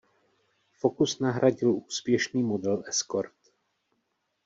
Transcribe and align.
Focus 0.71 1.19
nahradil 1.19 1.71
úspěšný 1.71 2.43
model 2.43 2.83
Escort. 2.87 3.33